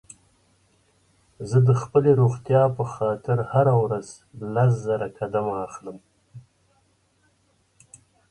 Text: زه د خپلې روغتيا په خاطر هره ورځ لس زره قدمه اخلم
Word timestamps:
زه 1.49 1.57
د 1.67 1.69
خپلې 1.81 2.11
روغتيا 2.21 2.63
په 2.77 2.83
خاطر 2.93 3.37
هره 3.51 3.73
ورځ 3.83 4.07
لس 4.53 4.71
زره 4.87 5.07
قدمه 5.17 5.55
اخلم 5.67 5.97